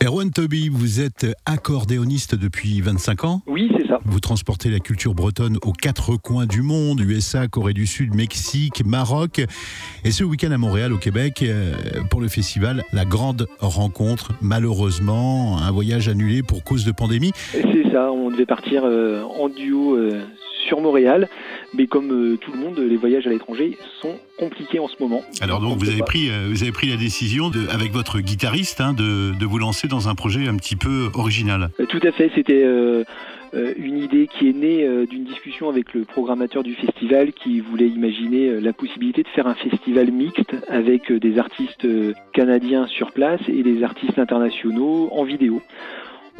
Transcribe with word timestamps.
Erwan 0.00 0.30
Toby, 0.30 0.68
vous 0.68 1.00
êtes 1.00 1.26
accordéoniste 1.44 2.36
depuis 2.36 2.80
25 2.80 3.24
ans 3.24 3.42
Oui, 3.48 3.68
c'est 3.76 3.88
ça. 3.88 3.98
Vous 4.04 4.20
transportez 4.20 4.70
la 4.70 4.78
culture 4.78 5.12
bretonne 5.12 5.58
aux 5.62 5.72
quatre 5.72 6.16
coins 6.16 6.46
du 6.46 6.62
monde, 6.62 7.00
USA, 7.00 7.48
Corée 7.48 7.72
du 7.72 7.84
Sud, 7.84 8.14
Mexique, 8.14 8.86
Maroc. 8.86 9.44
Et 10.04 10.12
ce 10.12 10.22
week-end 10.22 10.52
à 10.52 10.58
Montréal, 10.58 10.92
au 10.92 10.98
Québec, 10.98 11.42
euh, 11.42 11.72
pour 12.10 12.20
le 12.20 12.28
festival 12.28 12.84
La 12.92 13.04
Grande 13.04 13.48
Rencontre. 13.58 14.32
Malheureusement, 14.40 15.58
un 15.58 15.70
voyage 15.72 16.08
annulé 16.08 16.44
pour 16.44 16.62
cause 16.62 16.84
de 16.84 16.92
pandémie. 16.92 17.32
C'est 17.50 17.90
ça, 17.92 18.12
on 18.12 18.30
devait 18.30 18.46
partir 18.46 18.84
euh, 18.84 19.24
en 19.24 19.48
duo 19.48 19.96
euh, 19.96 20.22
sur 20.68 20.80
Montréal. 20.80 21.28
Mais 21.74 21.86
comme 21.86 22.10
euh, 22.12 22.36
tout 22.36 22.52
le 22.52 22.58
monde, 22.58 22.78
les 22.78 22.96
voyages 22.96 23.26
à 23.26 23.30
l'étranger 23.30 23.76
sont 24.00 24.16
compliqués 24.38 24.78
en 24.78 24.88
ce 24.88 24.94
moment. 25.00 25.22
Alors 25.40 25.60
donc, 25.60 25.72
On 25.72 25.76
vous 25.76 25.88
avez 25.88 25.98
pas- 25.98 26.04
pris, 26.04 26.28
euh, 26.30 26.46
vous 26.48 26.62
avez 26.62 26.72
pris 26.72 26.88
la 26.88 26.96
décision 26.96 27.50
de, 27.50 27.66
avec 27.68 27.90
votre 27.92 28.20
guitariste 28.20 28.80
hein, 28.80 28.92
de, 28.92 29.32
de 29.38 29.46
vous 29.46 29.58
lancer 29.58 29.88
dans 29.88 30.08
un 30.08 30.14
projet 30.14 30.46
un 30.46 30.56
petit 30.56 30.76
peu 30.76 31.08
original. 31.14 31.70
Euh, 31.80 31.86
Tout 31.86 32.00
à 32.06 32.12
fait, 32.12 32.30
c'était 32.34 32.62
euh, 32.64 33.02
une 33.78 33.98
idée 33.98 34.28
qui 34.38 34.48
est 34.48 34.52
née 34.52 34.84
euh, 34.84 35.06
d'une 35.06 35.24
discussion 35.24 35.68
avec 35.68 35.92
le 35.94 36.04
programmateur 36.04 36.62
du 36.62 36.74
festival 36.74 37.32
qui 37.32 37.60
voulait 37.60 37.88
imaginer 37.88 38.48
euh, 38.48 38.60
la 38.60 38.72
possibilité 38.72 39.22
de 39.22 39.28
faire 39.28 39.46
un 39.46 39.54
festival 39.54 40.10
mixte 40.12 40.54
avec 40.68 41.10
des 41.12 41.38
artistes 41.38 41.86
canadiens 42.32 42.86
sur 42.86 43.10
place 43.12 43.40
et 43.48 43.62
des 43.62 43.82
artistes 43.82 44.18
internationaux 44.18 45.08
en 45.12 45.24
vidéo. 45.24 45.60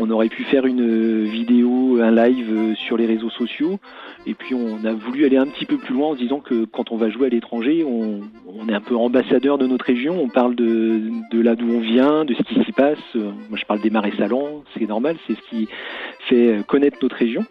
On 0.01 0.11
aurait 0.11 0.29
pu 0.29 0.45
faire 0.45 0.65
une 0.65 1.25
vidéo, 1.25 1.99
un 2.01 2.13
live 2.13 2.53
euh, 2.53 2.75
sur 2.77 2.97
les 2.97 3.07
réseaux 3.07 3.31
sociaux, 3.31 3.81
et 4.27 4.35
puis 4.35 4.55
on 4.55 4.85
a 4.85 4.93
voulu 4.93 5.25
aller 5.25 5.37
un 5.37 5.47
petit 5.47 5.67
peu 5.67 5.77
plus 5.77 5.93
loin 5.93 6.11
en 6.11 6.15
se 6.15 6.19
disant 6.19 6.39
que 6.39 6.67
quand 6.67 6.93
on 6.93 6.97
va 6.97 7.11
jouer 7.11 7.27
à 7.27 7.31
l'étranger, 7.31 7.85
on, 7.85 8.21
est 8.69 8.75
un 8.75 8.81
peu 8.81 8.95
ambassadeur 8.95 9.59
de 9.59 9.67
notre 9.67 9.85
région, 9.85 10.21
on 10.23 10.29
parle 10.29 10.55
de, 10.55 11.11
là 11.33 11.57
d'où 11.57 11.69
on 11.69 11.81
vient, 11.81 12.25
de 12.25 12.35
ce 12.35 12.43
qui 12.43 12.63
s'y 12.63 12.73
passe. 12.73 12.99
Moi 13.15 13.59
je 13.59 13.65
parle 13.65 13.81
des 13.81 13.91
marais 13.91 14.13
salants, 14.17 14.63
c'est 14.79 14.87
normal, 14.87 15.17
c'est 15.27 15.35
ce 15.35 15.51
qui 15.51 15.69
fait 16.29 16.59
euh, 16.59 16.63
connaître 16.63 16.99
notre 17.03 17.17
région. 17.17 17.45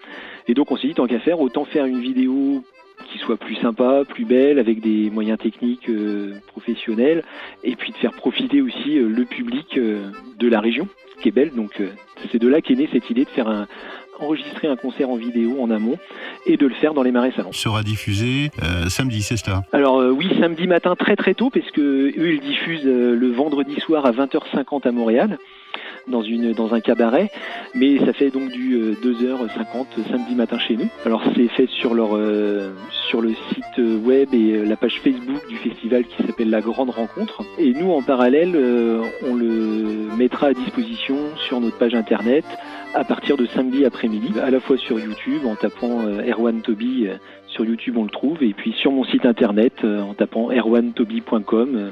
Et 0.47 0.53
donc 0.53 0.71
on 0.71 0.77
s'est 0.77 0.87
dit 0.87 0.93
tant 0.93 1.07
qu'à 1.07 1.19
faire, 1.19 1.41
autant 1.41 1.65
faire 1.65 1.85
une 1.85 1.99
vidéo 1.99 2.63
qui 3.11 3.17
soit 3.19 3.37
plus 3.37 3.55
sympa, 3.55 4.03
plus 4.07 4.25
belle, 4.25 4.57
avec 4.57 4.79
des 4.79 5.09
moyens 5.09 5.37
techniques 5.37 5.89
euh, 5.89 6.33
professionnels, 6.47 7.23
et 7.65 7.75
puis 7.75 7.91
de 7.91 7.97
faire 7.97 8.13
profiter 8.13 8.61
aussi 8.61 8.95
le 8.95 9.25
public 9.25 9.77
de 9.77 10.47
la 10.47 10.61
région, 10.61 10.87
qui 11.21 11.29
est 11.29 11.31
belle. 11.31 11.51
Donc 11.51 11.81
c'est 12.31 12.39
de 12.39 12.47
là 12.47 12.61
qu'est 12.61 12.75
née 12.75 12.89
cette 12.91 13.09
idée 13.09 13.25
de 13.25 13.29
faire 13.29 13.47
un 13.47 13.67
enregistrer 14.19 14.67
un 14.67 14.75
concert 14.75 15.09
en 15.09 15.15
vidéo 15.15 15.61
en 15.61 15.69
amont 15.69 15.97
et 16.45 16.57
de 16.57 16.65
le 16.65 16.73
faire 16.75 16.93
dans 16.93 17.03
les 17.03 17.11
marais 17.11 17.31
salants. 17.35 17.51
Sera 17.51 17.83
diffusé 17.83 18.51
euh, 18.63 18.89
samedi, 18.89 19.21
c'est 19.21 19.37
cela? 19.37 19.63
Alors 19.71 19.99
euh, 19.99 20.09
oui, 20.09 20.27
samedi 20.39 20.67
matin 20.67 20.95
très 20.95 21.15
très 21.15 21.33
tôt, 21.33 21.49
parce 21.49 21.69
que 21.71 21.81
eux 21.81 22.33
ils 22.33 22.41
diffusent 22.41 22.85
euh, 22.85 23.15
le 23.15 23.31
vendredi 23.31 23.79
soir 23.79 24.05
à 24.05 24.11
20h50 24.11 24.87
à 24.87 24.91
Montréal, 24.91 25.37
dans, 26.07 26.21
une, 26.21 26.53
dans 26.53 26.73
un 26.73 26.79
cabaret, 26.79 27.31
mais 27.73 27.99
ça 27.99 28.13
fait 28.13 28.29
donc 28.29 28.49
du 28.49 28.75
euh, 28.75 28.95
2h50 29.03 30.09
samedi 30.09 30.35
matin 30.35 30.57
chez 30.59 30.75
nous. 30.75 30.87
Alors 31.05 31.23
c'est 31.35 31.47
fait 31.49 31.67
sur, 31.67 31.93
leur, 31.93 32.15
euh, 32.15 32.71
sur 33.09 33.21
le 33.21 33.33
site 33.53 33.77
web 33.77 34.33
et 34.33 34.53
euh, 34.53 34.63
la 34.63 34.75
page 34.75 34.99
Facebook 35.01 35.47
du 35.47 35.57
festival 35.57 36.05
qui 36.05 36.23
s'appelle 36.23 36.49
La 36.49 36.61
Grande 36.61 36.89
Rencontre. 36.89 37.43
Et 37.57 37.73
nous 37.73 37.91
en 37.91 38.01
parallèle, 38.01 38.53
euh, 38.55 39.01
on 39.27 39.35
le 39.35 40.15
mettra 40.17 40.47
à 40.47 40.53
disposition 40.53 41.17
sur 41.47 41.59
notre 41.59 41.77
page 41.77 41.95
internet 41.95 42.45
à 42.93 43.03
partir 43.03 43.37
de 43.37 43.45
samedi 43.47 43.85
après-midi, 43.85 44.39
à 44.39 44.49
la 44.49 44.59
fois 44.59 44.77
sur 44.77 44.99
YouTube 44.99 45.45
en 45.45 45.55
tapant 45.55 46.05
euh, 46.05 46.21
Erwan 46.27 46.61
Toby 46.61 47.07
euh, 47.07 47.17
sur 47.47 47.65
YouTube 47.65 47.97
on 47.97 48.03
le 48.03 48.09
trouve 48.09 48.41
et 48.43 48.53
puis 48.53 48.73
sur 48.73 48.91
mon 48.91 49.03
site 49.03 49.25
internet 49.25 49.73
euh, 49.83 50.01
en 50.01 50.13
tapant 50.13 50.51
erwantoby.com 50.51 51.75
euh, 51.75 51.91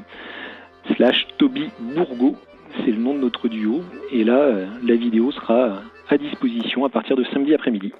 slash 0.94 1.26
Toby 1.38 1.68
Bourgo, 1.94 2.36
c'est 2.78 2.90
le 2.90 2.98
nom 2.98 3.14
de 3.14 3.20
notre 3.20 3.48
duo 3.48 3.82
et 4.12 4.24
là 4.24 4.38
euh, 4.38 4.66
la 4.82 4.94
vidéo 4.94 5.30
sera 5.32 5.82
à 6.08 6.18
disposition 6.18 6.84
à 6.84 6.88
partir 6.88 7.16
de 7.16 7.24
samedi 7.24 7.54
après-midi. 7.54 7.92